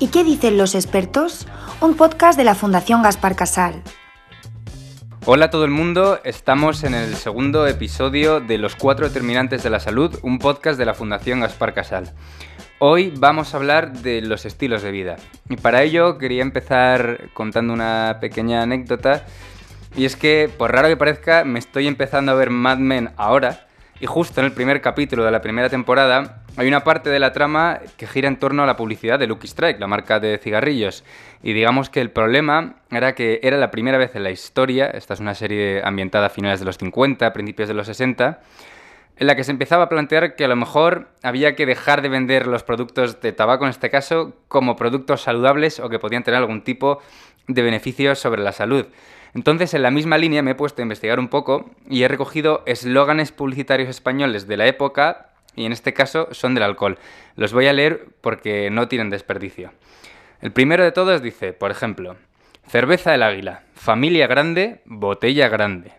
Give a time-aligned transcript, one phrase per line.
[0.00, 1.48] ¿Y qué dicen los expertos?
[1.80, 3.82] Un podcast de la Fundación Gaspar Casal.
[5.26, 9.70] Hola a todo el mundo, estamos en el segundo episodio de Los Cuatro Determinantes de
[9.70, 12.12] la Salud, un podcast de la Fundación Gaspar Casal.
[12.78, 15.16] Hoy vamos a hablar de los estilos de vida.
[15.48, 19.26] Y para ello quería empezar contando una pequeña anécdota.
[19.96, 23.67] Y es que, por raro que parezca, me estoy empezando a ver Mad Men ahora.
[24.00, 27.32] Y justo en el primer capítulo de la primera temporada hay una parte de la
[27.32, 31.04] trama que gira en torno a la publicidad de Lucky Strike, la marca de cigarrillos.
[31.42, 35.14] Y digamos que el problema era que era la primera vez en la historia, esta
[35.14, 38.40] es una serie ambientada a finales de los 50, principios de los 60,
[39.16, 42.08] en la que se empezaba a plantear que a lo mejor había que dejar de
[42.08, 46.38] vender los productos de tabaco en este caso como productos saludables o que podían tener
[46.38, 47.00] algún tipo
[47.48, 48.86] de beneficios sobre la salud.
[49.34, 52.62] Entonces, en la misma línea me he puesto a investigar un poco y he recogido
[52.66, 56.98] eslóganes publicitarios españoles de la época, y en este caso son del alcohol.
[57.36, 59.72] Los voy a leer porque no tienen desperdicio.
[60.40, 62.16] El primero de todos dice, por ejemplo,
[62.66, 65.94] Cerveza del Águila, familia grande, botella grande.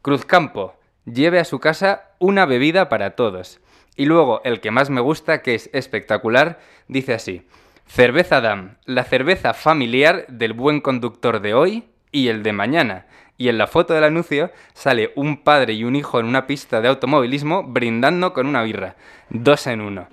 [0.00, 3.60] Cruzcampo, lleve a su casa una bebida para todos.
[3.94, 7.46] Y luego, el que más me gusta, que es espectacular, dice así,
[7.86, 13.06] Cerveza Dam, la cerveza familiar del buen conductor de hoy y el de mañana.
[13.38, 16.80] Y en la foto del anuncio sale un padre y un hijo en una pista
[16.80, 18.94] de automovilismo brindando con una birra.
[19.30, 20.06] Dos en uno.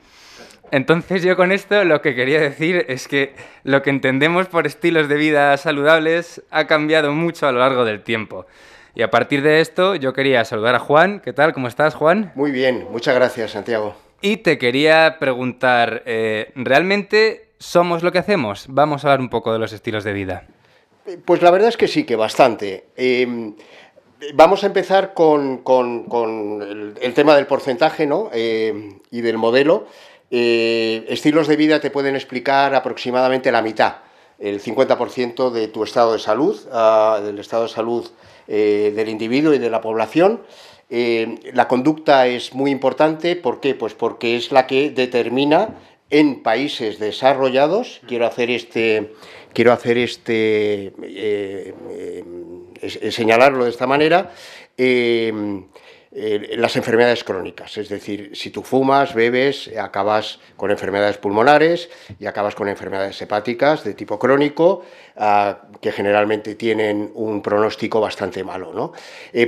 [0.72, 5.10] Entonces yo con esto lo que quería decir es que lo que entendemos por estilos
[5.10, 8.46] de vida saludables ha cambiado mucho a lo largo del tiempo.
[8.96, 11.20] Y a partir de esto yo quería saludar a Juan.
[11.20, 11.54] ¿Qué tal?
[11.54, 12.32] ¿Cómo estás, Juan?
[12.36, 13.96] Muy bien, muchas gracias, Santiago.
[14.22, 18.66] Y te quería preguntar, eh, ¿realmente somos lo que hacemos?
[18.70, 20.44] Vamos a hablar un poco de los estilos de vida.
[21.26, 22.86] Pues la verdad es que sí, que bastante.
[22.96, 23.56] Em,
[24.34, 25.64] vamos a empezar con,
[27.02, 28.30] el, tema del porcentaje ¿no?
[28.34, 29.88] Em, y del modelo.
[30.32, 33.96] Eh, estilos de vida te pueden explicar aproximadamente la mitad,
[34.38, 38.08] el 50% de tu estado de salud, ah, del estado de salud
[38.48, 40.42] eh, del individuo y de la población.
[40.92, 43.74] Eh, la conducta es muy importante, ¿por qué?
[43.74, 45.76] Pues porque es la que determina
[46.10, 49.14] en países desarrollados, quiero hacer este,
[49.54, 51.74] quiero hacer este, eh,
[52.82, 54.32] eh, señalarlo de esta manera,
[54.78, 55.64] eh,
[56.12, 57.78] las enfermedades crónicas.
[57.78, 61.90] Es decir, si tú fumas, bebes, acabas con enfermedades pulmonares
[62.20, 64.84] y acabas con enfermedades hepáticas de tipo crónico,
[65.18, 68.74] ah, que generalmente tienen un pronóstico bastante malo.
[68.74, 68.94] ¿no?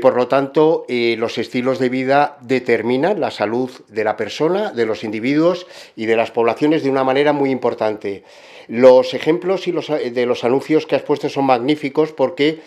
[0.01, 5.03] por lo tanto, los estilos de vida determinan la salud de la persona, de los
[5.03, 8.23] individuos y de las poblaciones de una manera muy importante.
[8.67, 12.61] Los ejemplos y los, eh, de los anuncios que has puesto son magníficos porque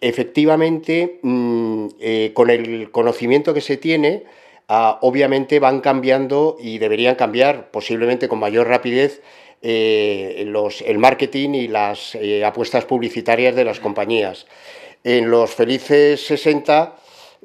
[0.00, 1.69] efectivamente mm,
[2.00, 4.24] eh, con el conocimiento que se tiene,
[4.68, 9.22] ah, obviamente van cambiando y deberían cambiar posiblemente con mayor rapidez
[9.62, 14.46] eh, los, el marketing y las apuestas publicitarias de las compañías.
[15.04, 16.99] En los felices 60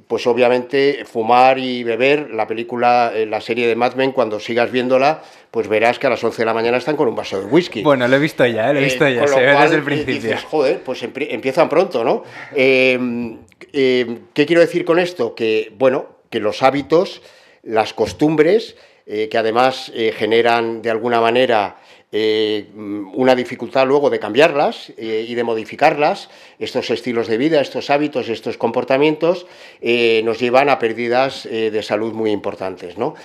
[0.07, 4.71] pues obviamente fumar y beber, la película, eh, la serie de Mad Men, cuando sigas
[4.71, 7.45] viéndola, pues verás que a las 11 de la mañana están con un vaso de
[7.45, 7.81] whisky.
[7.81, 10.15] Bueno, lo he visto ya, lo he visto ya, se ve desde el principio.
[10.15, 12.23] Dices, joder, pues empiezan pronto, ¿no?
[12.53, 13.39] Em,
[13.71, 15.33] em, ¿Qué quiero decir con esto?
[15.33, 17.21] Que, bueno, que los hábitos,
[17.63, 18.75] las costumbres,
[19.07, 21.77] eh, que además eh, generan de alguna manera
[22.11, 26.29] eh, una dificultad luego de cambiarlas eh, y de modificarlas,
[26.59, 29.47] estos estilos de vida, estos hábitos, estos comportamientos,
[29.81, 32.97] eh, nos llevan a pérdidas de salud muy importantes.
[32.97, 33.15] ¿no?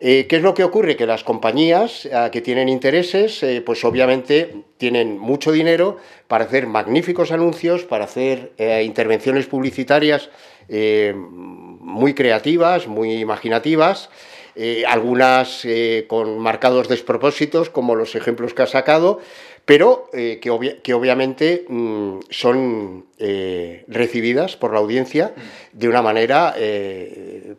[0.00, 0.96] ¿Qué es lo que ocurre?
[0.96, 7.84] Que las compañías que tienen intereses, pues obviamente tienen mucho dinero para hacer magníficos anuncios,
[7.84, 8.50] para hacer
[8.82, 10.28] intervenciones publicitarias
[10.68, 14.10] muy creativas, muy imaginativas,
[14.54, 19.18] eh, algunas eh, con marcados despropósitos, como los ejemplos que ha sacado,
[19.64, 23.06] pero eh, que, obviamente mm, son
[23.86, 25.32] recibidas por la audiencia
[25.72, 26.56] de una manera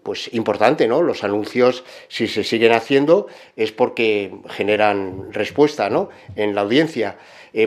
[0.03, 0.89] pues importante.
[0.89, 1.01] ¿no?
[1.01, 6.09] Los anuncios, si se siguen haciendo, es porque generan respuesta ¿no?
[6.35, 7.15] en la audiencia.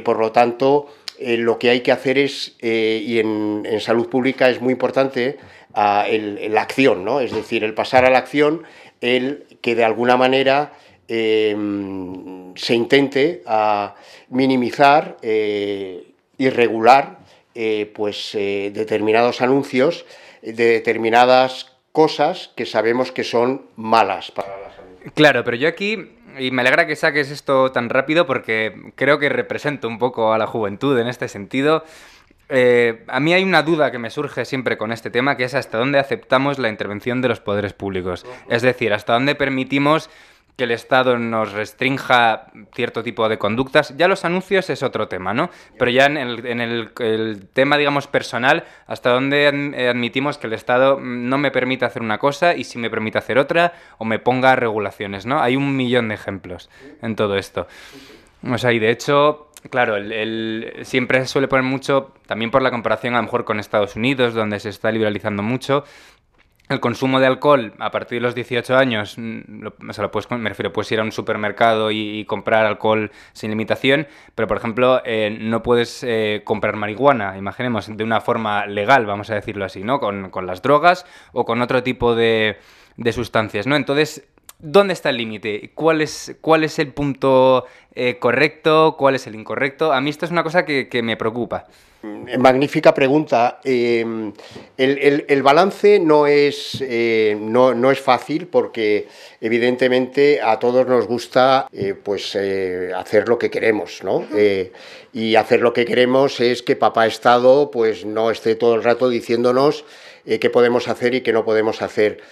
[0.05, 0.88] por lo tanto,
[1.19, 5.38] lo que hay que hacer es, y en, salud pública es muy importante,
[5.75, 7.20] la acción, ¿no?
[7.20, 8.64] es decir, el pasar a la acción
[9.00, 10.72] el que de alguna manera
[11.08, 13.94] em, se intente a
[14.31, 17.19] minimizar eh, y regular
[17.54, 20.04] eh, pues, eh, determinados anuncios
[20.43, 25.12] de determinadas cosas que sabemos que son malas para la salud.
[25.14, 29.28] Claro, pero yo aquí y me alegra que saques esto tan rápido porque creo que
[29.28, 31.84] represento un poco a la juventud en este sentido.
[32.48, 35.54] Eh, a mí hay una duda que me surge siempre con este tema, que es
[35.54, 38.25] hasta dónde aceptamos la intervención de los poderes públicos.
[38.48, 40.10] Es decir, hasta dónde permitimos
[40.56, 43.94] que el Estado nos restrinja cierto tipo de conductas.
[43.96, 45.50] Ya los anuncios es otro tema, ¿no?
[45.78, 49.46] Pero ya en el, tema, digamos, personal, hasta dónde
[49.90, 53.38] admitimos que el Estado no me permite hacer una cosa y si me permite hacer
[53.38, 55.43] otra, o me ponga regulaciones, ¿no?
[55.43, 56.70] Hay un millón de ejemplos
[57.02, 57.66] en todo esto.
[58.43, 63.15] O sea, y de hecho, claro, el, siempre suele poner mucho, también por la comparación
[63.15, 65.85] a lo mejor con Estados Unidos, donde se está liberalizando mucho,
[66.69, 71.01] el consumo de alcohol a partir de los 18 años, mm, me refiero, puedes ir
[71.01, 76.43] a un supermercado y, comprar alcohol sin limitación, pero por ejemplo, eh, no puedes eh,
[76.45, 80.01] comprar marihuana, imaginemos, de una forma legal, vamos a decirlo así, ¿no?
[80.01, 82.59] Con, las drogas o con otro tipo de,
[82.97, 83.77] de sustancias, ¿no?
[83.77, 84.27] Entonces,
[84.58, 85.70] ¿Dónde está el límite?
[85.75, 88.97] ¿Cuál es, ¿Cuál es el punto eh, correcto?
[88.99, 89.93] ¿Cuál es el incorrecto?
[89.93, 91.67] A mí esto es una cosa que, me preocupa.
[92.00, 93.61] Mm, magnífica pregunta.
[93.64, 94.32] Em,
[94.79, 99.08] el, balance no es, eh, no, es fácil porque
[99.43, 102.35] evidentemente a todos nos gusta eh, pues,
[102.97, 104.03] hacer lo que queremos.
[104.03, 104.26] ¿no?
[105.12, 109.11] y hacer lo que queremos es que papá Estado pues, no esté todo el rato
[109.11, 109.85] diciéndonos
[110.25, 112.23] qué podemos hacer y qué no podemos hacer.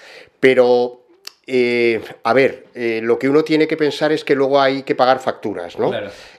[0.41, 1.04] Pero
[1.47, 4.95] eh, a ver, eh, lo que uno tiene que pensar es que luego hay que
[4.95, 5.93] pagar facturas, ¿no?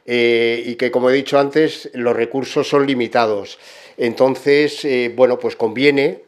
[0.06, 3.60] Eh, y que, como he dicho antes, los recursos son limitados.
[3.98, 4.86] Entonces,
[5.16, 6.24] bueno, pues conviene.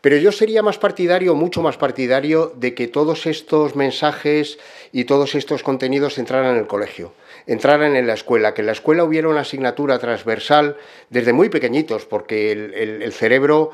[0.00, 4.58] Pero yo sería más partidario, mucho más partidario, de que todos estos mensajes
[4.90, 7.12] y todos estos contenidos entraran en el colegio
[7.46, 10.76] entraran en la escuela, que en la escuela hubiera una asignatura transversal
[11.08, 13.70] desde muy pequeñitos, porque el, cerebro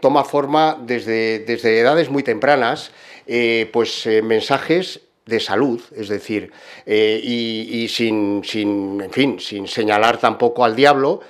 [0.00, 2.92] toma forma desde, desde edades muy tempranas
[3.26, 6.50] eh, pues eh, mensajes de salud, es decir,
[6.84, 11.20] eh, y, sin, sin, en fin, sin señalar tampoco al diablo,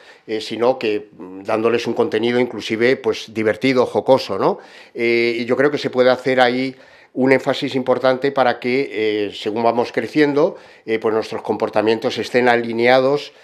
[0.40, 4.58] sino que mm, dándoles un contenido inclusive pues divertido, jocoso, ¿no?
[4.94, 6.74] y yo creo que se puede hacer ahí
[7.12, 13.34] un énfasis importante para que, según vamos creciendo, pues nuestros comportamientos estén alineados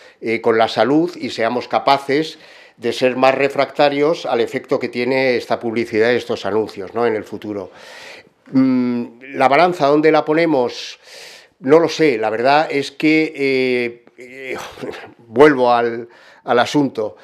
[0.40, 2.38] con la salud y seamos capaces
[2.78, 7.06] de ser más refractarios al efecto que tiene esta publicidad, estos anuncios, ¿no?
[7.06, 7.70] En el futuro.
[8.52, 10.98] Mm, la balanza, ¿dónde la ponemos?
[11.60, 14.56] No lo sé, la verdad es que eh, eh,
[15.18, 16.08] vuelvo al,
[16.44, 17.16] asunto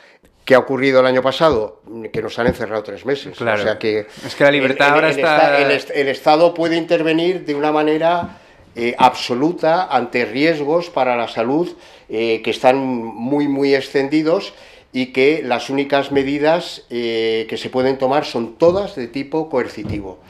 [0.44, 1.82] que ha ocurrido el año pasado,
[2.12, 3.38] que nos han encerrado tres meses.
[3.38, 3.62] Claro.
[3.62, 5.58] O sea que es que la libertad ahora está...
[5.58, 8.40] El, Estado puede intervenir de una manera
[8.76, 11.74] eh, absoluta ante riesgos para la salud
[12.06, 14.52] que están muy, muy extendidos
[14.92, 20.20] y que las únicas medidas que se pueden tomar son todas de tipo coercitivo.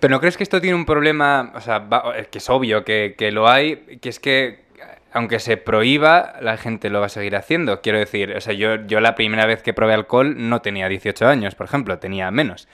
[0.00, 1.86] Pero ¿no crees que esto tiene un problema, o sea,
[2.30, 4.62] que es obvio que, lo hay, que es que
[5.12, 7.82] aunque se prohíba, la gente lo va a seguir haciendo.
[7.82, 11.26] Quiero decir, o sea, yo, yo la primera vez que probé alcohol no tenía 18
[11.28, 12.66] años, por ejemplo, tenía menos.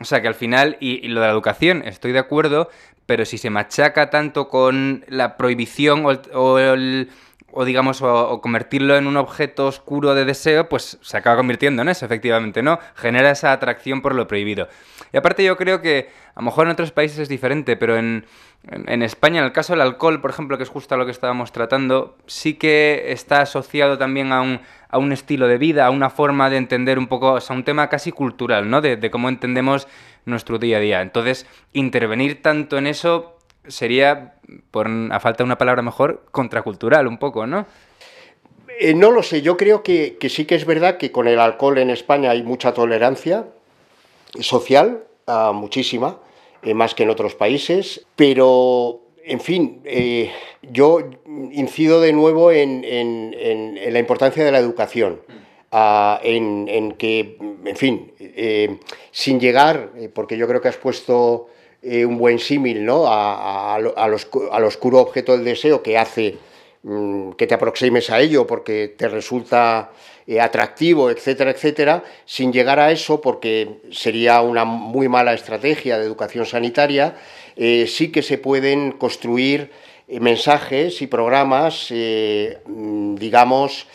[0.00, 2.70] O sea que al final, y, lo de la educación, estoy de acuerdo,
[3.06, 6.58] pero si se machaca tanto con la prohibición o, el o
[7.64, 12.04] digamos, o, convertirlo en un objeto oscuro de deseo, pues se acaba convirtiendo en eso,
[12.04, 12.78] efectivamente, ¿no?
[12.94, 14.68] Genera esa atracción por lo prohibido.
[15.12, 18.26] Y aparte yo creo que a lo mejor en otros países es diferente, pero en,
[18.64, 21.52] en, España, en el caso del alcohol, por ejemplo, que es justo lo que estábamos
[21.52, 24.60] tratando, sí que está asociado también a un,
[24.90, 27.64] a un estilo de vida, a una forma de entender un poco, o sea, un
[27.64, 28.80] tema casi cultural, ¿no?
[28.82, 29.88] De cómo entendemos
[30.26, 31.02] nuestro día a día.
[31.02, 34.34] Entonces, intervenir tanto en eso sería,
[34.70, 37.66] por a falta de una palabra mejor, contracultural un poco, ¿no?
[38.80, 41.78] Eh, no lo sé, yo creo que, sí que es verdad que con el alcohol
[41.78, 43.46] en España hay mucha tolerancia
[44.40, 46.20] social, ah, muchísima,
[46.62, 50.30] eh, más que en otros países, pero, en fin, eh,
[50.62, 51.00] yo
[51.50, 53.34] incido de nuevo en,
[53.92, 55.20] la importancia de la educación.
[55.70, 58.12] Ah, en, que, en fin,
[59.10, 61.48] sin llegar, porque yo creo que has puesto
[61.80, 63.06] eh, un buen símil ¿no?
[63.06, 66.36] a, al oscuro objeto del deseo que hace
[66.82, 69.92] mm, que te aproximes a ello porque te resulta
[70.26, 76.04] eh, atractivo, etcétera, etcétera, sin llegar a eso porque sería una muy mala estrategia de
[76.04, 77.16] educación sanitaria,
[77.54, 79.70] eh, sí que se pueden construir
[80.08, 83.86] mensajes y programas, mm, digamos,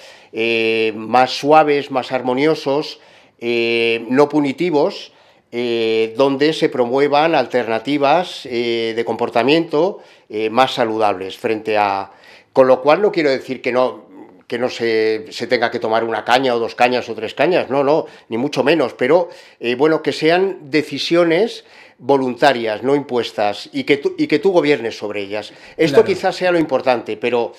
[0.96, 3.00] más suaves, más armoniosos,
[3.40, 5.12] no punitivos,
[5.55, 12.10] eh, donde se promuevan alternativas eh, de comportamiento eh, más saludables frente a...
[12.51, 14.07] Con lo cual no quiero decir que no,
[14.48, 17.69] que no se, se, tenga que tomar una caña o dos cañas o tres cañas,
[17.69, 19.29] no, no, ni mucho menos, pero
[19.77, 21.65] bueno, que sean decisiones
[22.00, 25.53] voluntarias, no impuestas, y que tú, y que tú gobiernes sobre ellas.
[25.77, 27.53] Esto quizás sea lo importante, pero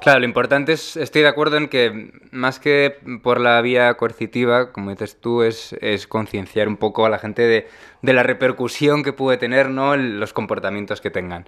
[0.00, 4.72] Claro, lo importante es, estoy de acuerdo en que más que por la vía coercitiva,
[4.72, 5.74] como dices tú, es,
[6.08, 7.68] concienciar un poco a la gente de,
[8.02, 9.96] de, la repercusión que puede tener ¿no?
[9.96, 11.46] los comportamientos que tengan.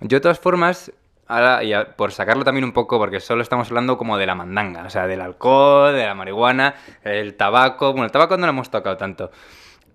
[0.00, 0.92] Yo de todas formas,
[1.26, 4.84] ahora, y por sacarlo también un poco, porque solo estamos hablando como de la mandanga,
[4.84, 8.70] o sea, del alcohol, de la marihuana, el tabaco, bueno, el tabaco no lo hemos
[8.70, 9.30] tocado tanto.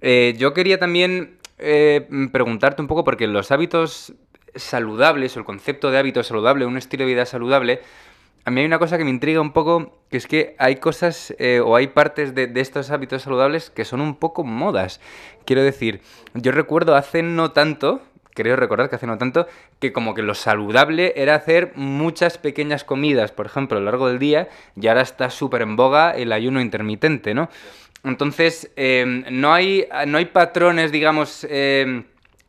[0.02, 4.14] Eh, yo quería también eh, preguntarte un poco, porque los hábitos
[4.56, 7.82] saludables, o el concepto de hábito saludable, un estilo de vida saludable,
[8.46, 11.34] a mí hay una cosa que me intriga un poco, que es que hay cosas
[11.40, 15.00] eh, o hay partes de, estos hábitos saludables que son un poco modas.
[15.46, 16.02] Quiero decir,
[16.34, 18.02] yo recuerdo hace no tanto,
[18.34, 19.48] creo recordar que hace no tanto,
[19.80, 24.10] que como que lo saludable era hacer muchas pequeñas comidas, por ejemplo, a lo largo
[24.10, 27.50] del día, y ahora está súper en boga el ayuno intermitente, ¿no?
[28.04, 32.04] Entonces, eh, no, hay, no hay patrones, digamos, eh,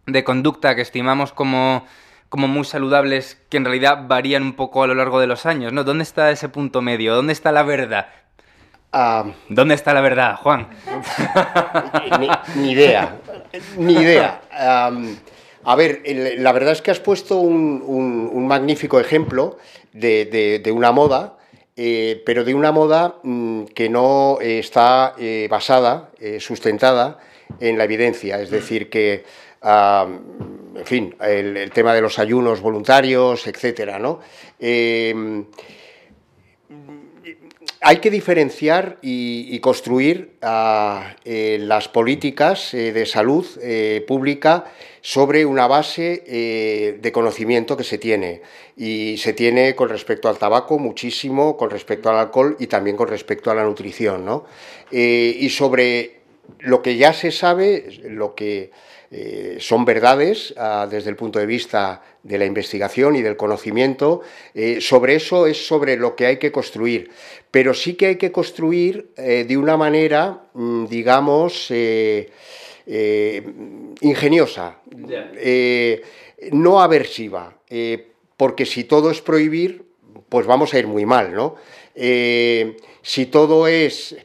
[0.06, 1.86] de conducta que estimamos como,
[2.28, 5.72] como muy saludables que en realidad varían un poco a lo largo de los años,
[5.72, 5.84] ¿no?
[5.84, 7.14] ¿Dónde está ese punto medio?
[7.14, 8.08] ¿Dónde está la verdad?
[8.92, 10.68] Uh, ¿Dónde está la verdad, Juan?
[12.20, 12.28] ni,
[12.62, 13.16] ni, idea,
[13.76, 14.40] ni idea.
[14.52, 15.16] Um,
[15.64, 16.02] a ver,
[16.38, 19.58] la verdad es que has puesto un, un, un magnífico ejemplo
[19.92, 21.38] de, de, de una moda
[21.76, 27.18] eh, pero de una moda mmm, que no eh, está eh, basada, eh, sustentada
[27.58, 28.40] en la evidencia.
[28.40, 29.24] Es decir, que,
[29.64, 34.20] en fin, el, tema de los ayunos voluntarios, etcétera, ¿no?
[37.86, 41.00] hay que diferenciar y, construir uh,
[41.58, 43.46] las políticas de salud
[44.06, 44.64] pública
[45.06, 48.40] sobre una base eh, de conocimiento que se tiene.
[48.74, 53.08] Y se tiene con respecto al tabaco muchísimo, con respecto al alcohol y también con
[53.08, 54.24] respecto a la nutrición.
[54.24, 54.46] ¿no?
[54.90, 56.20] Eh, y sobre
[56.60, 58.70] lo que ya se sabe, lo que
[59.16, 64.22] eh, son verdades uh, desde el punto de vista de la investigación y del conocimiento,
[64.54, 67.12] eh, sobre eso es sobre lo que hay que construir.
[67.52, 71.70] Pero sí que hay que construir eh, de una manera, mm, digamos,
[74.00, 74.78] ingeniosa,
[76.50, 77.56] no aversiva,
[78.36, 79.84] porque si todo es prohibir,
[80.28, 81.54] pues vamos a ir muy mal, ¿no?
[81.94, 84.16] Si todo es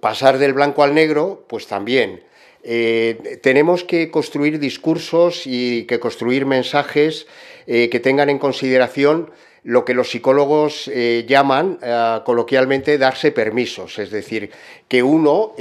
[0.00, 2.22] pasar del blanco al negro, pues también.
[2.64, 7.26] Eh, tenemos que construir discursos y que construir mensajes
[7.66, 9.30] eh, que tengan en consideración
[9.64, 11.78] lo que los psicólogos eh, llaman
[12.24, 14.50] coloquialmente darse permisos, es decir,
[14.88, 15.54] que uno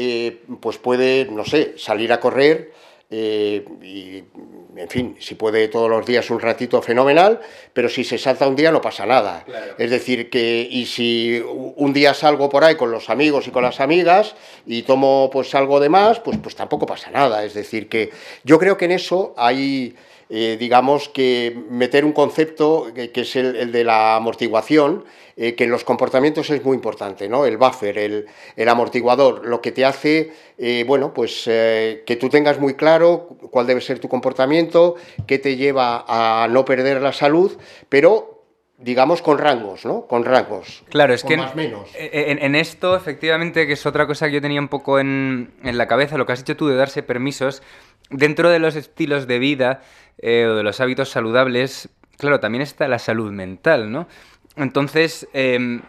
[0.59, 2.71] pues puede, no sé, salir a correr
[3.13, 4.23] eh, y,
[4.79, 7.41] en fin, si puede todos los días un ratito fenomenal,
[7.73, 9.43] pero si se salta un día no pasa nada.
[9.43, 9.73] Claro.
[9.77, 13.63] Es decir, que y si un día salgo por ahí con los amigos y con
[13.63, 14.33] las amigas
[14.65, 17.43] y tomo pues algo de más, pues, pues tampoco pasa nada.
[17.43, 18.11] Es decir, que
[18.45, 19.93] yo creo que en eso hay
[20.33, 25.03] eh, digamos que meter un concepto que, que es el, el, de la amortiguación,
[25.35, 27.45] eh, que en los comportamientos es muy importante, ¿no?
[27.45, 32.61] El buffer, el, el amortiguador, lo que te hace, eh, bueno, pues que tú tengas
[32.61, 34.95] muy claro cuál debe ser tu comportamiento,
[35.27, 37.57] qué te lleva a no perder la salud,
[37.89, 38.31] pero
[38.77, 40.07] digamos, con rangos, ¿no?
[40.07, 40.83] Con rangos.
[40.89, 41.89] Claro, es con que más menos.
[41.93, 45.77] En, en, esto, efectivamente, que es otra cosa que yo tenía un poco en, en,
[45.77, 47.61] la cabeza, lo que has dicho tú de darse permisos,
[48.11, 49.81] dentro de los estilos de vida
[50.19, 54.07] eh, o de los hábitos saludables, claro, también está la salud mental, ¿no?
[54.55, 55.81] Entonces, eh,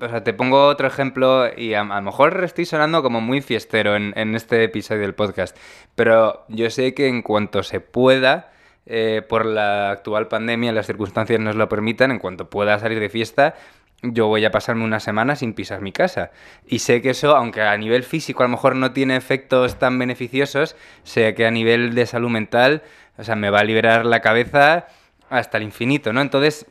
[0.00, 3.96] o sea, te pongo otro ejemplo y a, lo mejor estoy sonando como muy fiestero
[3.96, 5.56] en, en este episodio del podcast,
[5.94, 8.50] pero yo sé que en cuanto se pueda,
[8.92, 13.08] eh, por la actual pandemia, las circunstancias nos lo permitan, en cuanto pueda salir de
[13.08, 13.54] fiesta,
[14.02, 16.30] yo voy a pasarme una semana sin pisar mi casa.
[16.66, 19.98] Y sé que eso, aunque a nivel físico a lo mejor no tiene efectos tan
[19.98, 22.82] beneficiosos, sé que a nivel de salud mental,
[23.18, 24.86] o sea, me va a liberar la cabeza
[25.28, 26.20] hasta el infinito, ¿no?
[26.20, 26.66] Entonces,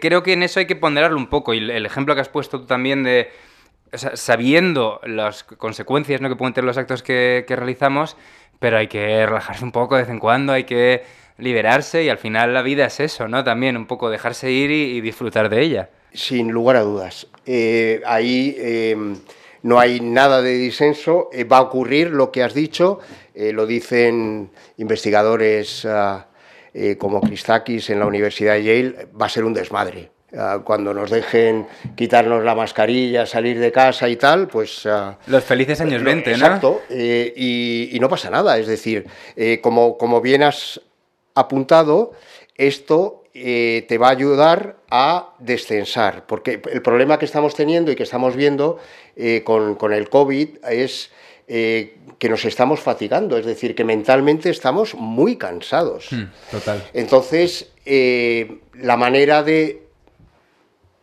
[0.00, 1.54] creo que en eso hay que ponderarlo un poco.
[1.54, 3.30] Y el ejemplo que has puesto tú también de,
[3.92, 6.28] o sea, sabiendo las consecuencias ¿no?
[6.28, 8.16] que pueden tener los actos que, que realizamos,
[8.58, 11.04] pero hay que relajarse un poco de vez en cuando, hay que
[11.38, 13.42] liberarse y al final la vida es eso, ¿no?
[13.44, 15.90] También un poco dejarse ir y disfrutar de ella.
[16.12, 17.26] Sin lugar a dudas.
[17.46, 18.96] Eh, ahí eh,
[19.62, 21.28] no hay nada de disenso.
[21.32, 23.00] Eh, va a ocurrir lo que has dicho,
[23.34, 26.22] eh, lo dicen investigadores uh,
[26.98, 30.10] como Christakis en la Universidad de Yale, va a ser un desmadre.
[30.32, 34.86] Uh, cuando nos dejen quitarnos la mascarilla, salir de casa y tal, pues...
[34.86, 36.76] Uh, Los felices años 20, exacto, ¿no?
[36.76, 38.56] Exacto, y, y, no pasa nada.
[38.56, 39.06] Es decir,
[39.60, 40.80] como, como bien has
[41.34, 42.12] apuntado,
[42.54, 47.94] esto eh, te va a ayudar a descensar, porque el problema que estamos teniendo y
[47.94, 48.80] que estamos viendo
[49.14, 51.12] eh, con, con, el COVID es
[51.46, 56.08] eh, que nos estamos fatigando, es decir, que mentalmente estamos muy cansados.
[56.10, 56.90] Hmm, total.
[56.92, 59.84] Entonces, la manera de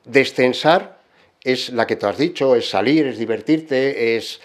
[0.03, 0.99] Destensar
[1.45, 4.41] es la que tú has dicho, es salir, es divertirte, es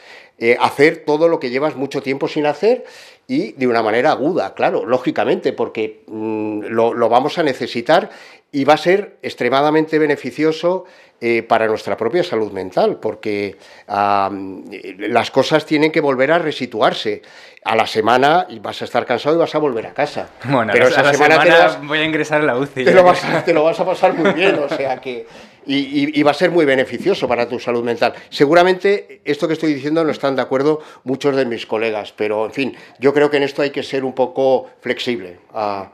[0.60, 2.84] hacer todo lo que llevas mucho tiempo sin hacer
[3.26, 8.10] y de una manera aguda, claro, lógicamente, porque mm, lo, vamos a necesitar
[8.50, 10.84] y va a ser extremadamente beneficioso
[11.24, 17.22] eh, para nuestra propia salud mental, porque las cosas tienen que volver a resituarse.
[17.64, 20.30] A la semana y vas a estar cansado y vas a volver a casa.
[20.42, 22.86] Bueno, pero esa semana, voy a ingresar en la UCI.
[22.86, 25.28] Te lo, vas, te lo vas a pasar muy bien, o sea que
[25.66, 28.14] y, va a ser muy beneficioso para tu salud mental.
[28.30, 32.52] Seguramente esto que estoy diciendo no están de acuerdo muchos de mis colegas, pero en
[32.52, 35.38] fin, yo creo que en esto hay que ser un poco flexible.
[35.54, 35.92] Ah,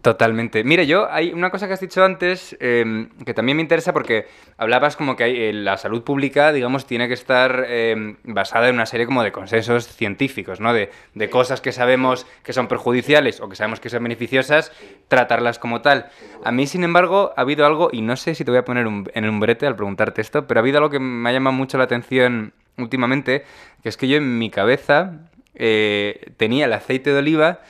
[0.00, 0.64] Totalmente.
[0.64, 4.26] Mire, yo hay una cosa que has dicho antes em, que también me interesa porque
[4.56, 8.76] hablabas como que hay, eh, la salud pública, digamos, tiene que estar em, basada en
[8.76, 10.72] una serie como de consensos científicos, ¿no?
[10.72, 14.72] De, de, cosas que sabemos que son perjudiciales o que sabemos que son beneficiosas,
[15.08, 16.06] tratarlas como tal.
[16.42, 18.86] A mí, sin embargo, ha habido algo, y no sé si te voy a poner
[18.86, 21.76] en un brete al preguntarte esto, pero ha habido algo que me ha llamado mucho
[21.76, 23.44] la atención últimamente,
[23.82, 25.18] que es que yo en mi cabeza
[25.54, 27.60] eh, tenía el aceite de oliva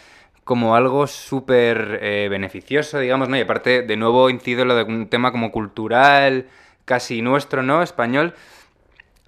[0.44, 3.36] como algo súper eh, beneficioso, digamos, ¿no?
[3.36, 6.46] Y aparte, de nuevo incido en lo de un tema como cultural,
[6.84, 7.82] casi nuestro, ¿no?
[7.82, 8.34] Español.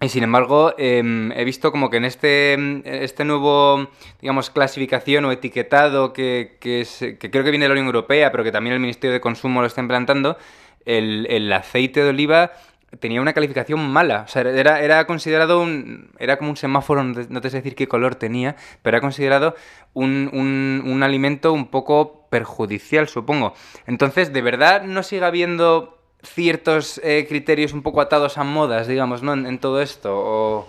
[0.00, 2.56] Y sin embargo, em, he visto como que en este,
[3.04, 3.88] este nuevo,
[4.20, 6.86] digamos, clasificación o etiquetado que, que,
[7.18, 9.60] que, creo que viene de la Unión Europea, pero que también el Ministerio de Consumo
[9.60, 10.36] lo está implantando,
[10.84, 12.52] el, el aceite de oliva
[13.00, 14.22] tenía una calificación mala.
[14.26, 16.10] O sea, era, era considerado un.
[16.18, 19.54] Era como un semáforo, no te sé decir qué color tenía, pero era considerado
[19.92, 23.54] un, un, alimento un poco perjudicial, supongo.
[23.86, 29.22] Entonces, ¿de verdad no sigue habiendo ciertos eh, criterios un poco atados a modas, digamos,
[29.22, 29.34] ¿no?
[29.34, 30.12] En, todo esto.
[30.14, 30.68] O,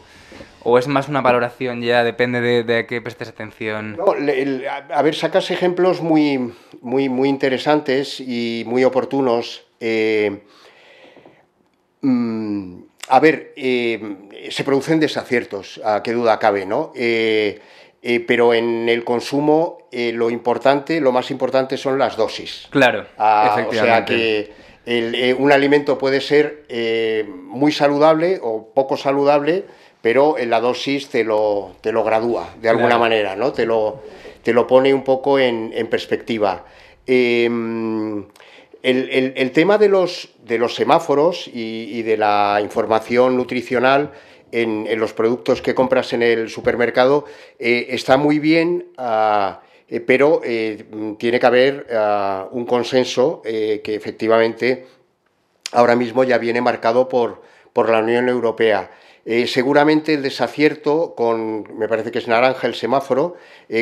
[0.64, 2.04] ¿O, es más una valoración ya?
[2.04, 3.98] Depende de, a qué prestes atención.
[3.98, 4.14] No,
[4.94, 9.66] a ver, sacas ejemplos muy, muy, muy interesantes y muy oportunos.
[9.80, 10.42] Eh,
[12.06, 14.00] Mm, a ver, eh,
[14.52, 16.92] se producen desaciertos, a qué duda cabe, ¿no?
[16.96, 17.60] Eh,
[18.04, 22.68] eh, pero en el consumo lo importante, lo más importante son las dosis.
[22.70, 23.70] Claro, efectivamente.
[23.70, 26.66] O sea que un alimento puede ser
[27.32, 29.64] muy saludable o poco saludable,
[30.02, 33.54] pero en la dosis te lo, te lo gradúa de alguna manera, ¿no?
[33.54, 34.04] Te lo,
[34.44, 36.66] te lo pone un poco en, en perspectiva.
[38.86, 40.30] El, tema de los,
[40.70, 44.12] semáforos y, de la información nutricional
[44.52, 47.26] en, los productos que compras en el supermercado
[47.58, 50.86] eh, está muy bien, ah, eh, pero eh,
[51.18, 54.86] tiene que haber ah, un consenso que efectivamente
[55.72, 57.42] ahora mismo ya viene marcado por,
[57.74, 58.92] por la Unión Europea.
[59.48, 63.36] seguramente el desacierto con, me parece que es naranja el semáforo,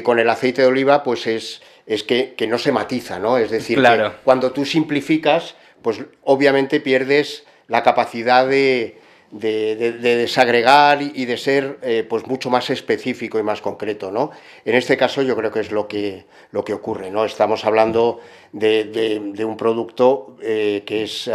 [0.04, 3.38] con el aceite de oliva, pues es, es que, no se matiza, ¿no?
[3.38, 9.00] Es decir, que cuando tú simplificas, pues obviamente pierdes la capacidad de,
[9.32, 14.30] desagregar y de ser eh, pues mucho más específico y más concreto, ¿no?
[14.64, 17.26] En este caso yo creo que es lo que, lo que ocurre, ¿no?
[17.26, 18.20] Estamos hablando
[18.52, 21.30] de, un producto eh, que es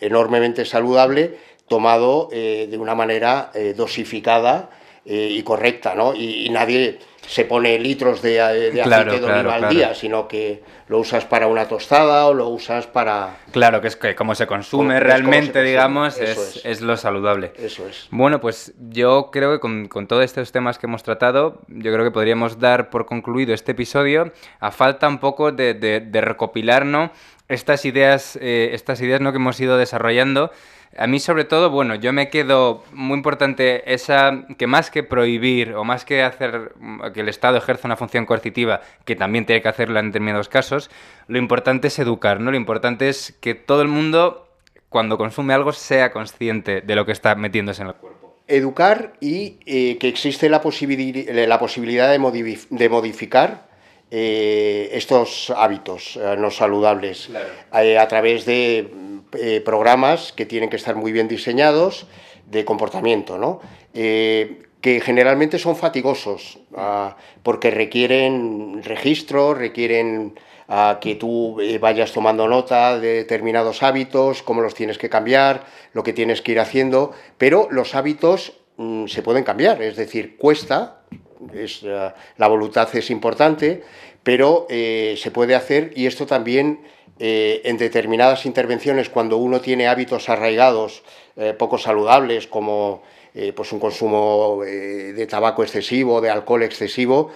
[0.00, 1.36] enormemente saludable,
[1.68, 4.70] tomado eh, de una manera dosificada
[5.04, 6.14] y correcta, ¿no?
[6.14, 8.32] y nadie se pone litros de,
[8.72, 12.48] de aceite de oliva al día, sino que lo usas para una tostada o lo
[12.48, 13.36] usas para...
[13.52, 16.80] Claro, que es que como se consume realmente, digamos, es, es.
[16.80, 17.52] lo saludable.
[17.58, 18.08] Eso es.
[18.10, 22.04] Bueno, pues yo creo que con, con, todos estos temas que hemos tratado, yo creo
[22.04, 26.86] que podríamos dar por concluido este episodio a falta un poco de, de, de recopilar
[27.48, 29.32] estas ideas, eh, estas ideas ¿no?
[29.32, 30.50] que hemos ido desarrollando
[30.96, 35.74] a mí sobre todo, bueno, yo me quedo muy importante esa que más que prohibir
[35.74, 36.72] o más que hacer
[37.12, 40.90] que el Estado ejerza una función coercitiva, que también tiene que hacerlo en determinados casos,
[41.26, 42.50] lo importante es educar, ¿no?
[42.50, 44.48] Lo importante es que todo el mundo
[44.88, 48.36] cuando consume algo sea consciente de lo que está metiéndose en el cuerpo.
[48.46, 53.67] Educar y eh, que existe la, la posibilidad de modificar
[54.10, 57.28] eh, estos hábitos eh, no saludables
[57.70, 58.90] a través de
[59.32, 62.06] eh, programas que tienen que estar muy bien diseñados
[62.46, 63.60] de comportamiento, ¿no?
[63.92, 72.12] Eh, que generalmente son fatigosos, ah, porque requieren registro, requieren ah, que tú eh, vayas
[72.12, 76.60] tomando nota de determinados hábitos, cómo los tienes que cambiar, lo que tienes que ir
[76.60, 81.02] haciendo, pero los hábitos mm, se pueden cambiar, es decir, cuesta,
[81.52, 83.82] es, ah, la voluntad es importante,
[84.22, 86.80] pero se puede hacer y esto también
[87.20, 91.02] eh, en determinadas intervenciones cuando uno tiene hábitos arraigados
[91.34, 93.02] eh, poco saludables como
[93.34, 97.30] eh, pues un consumo de tabaco excesivo, de alcohol excesivo,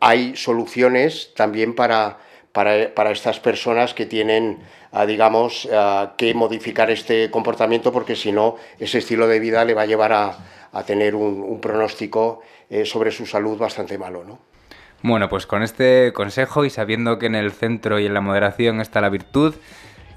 [0.00, 2.18] hay soluciones también para,
[2.52, 4.58] para, estas personas que tienen
[5.04, 5.68] digamos,
[6.16, 10.12] que modificar este comportamiento porque si no, ese estilo de vida le va a llevar
[10.12, 10.38] a,
[10.86, 14.38] tener un, pronóstico eh, sobre su salud bastante malo, ¿no?
[15.02, 18.80] Bueno, pues con este consejo y sabiendo que en el centro y en la moderación
[18.80, 19.54] está la virtud,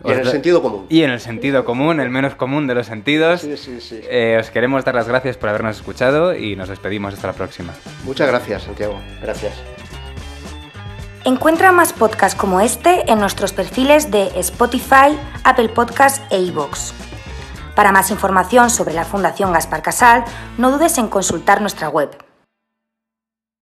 [0.04, 0.86] y en el sentido común.
[0.89, 3.42] Y en el sentido común, el menos común de los sentidos.
[3.42, 4.00] Sí, sí, sí.
[4.10, 7.74] Eh, os queremos dar las gracias por habernos escuchado y nos despedimos hasta la próxima.
[8.06, 9.00] Muchas gracias, Santiago.
[9.22, 9.54] Gracias.
[11.30, 16.92] Encuentra más podcasts como este en nuestros perfiles de Spotify, Apple Podcasts e iVoox.
[17.76, 20.26] Para más información sobre la Fundación Gaspar Casal,
[20.58, 22.18] no dudes en consultar nuestra web